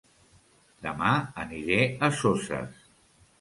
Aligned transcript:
Dema 0.85 1.11
aniré 1.43 1.77
a 2.09 2.11
Soses 2.23 2.83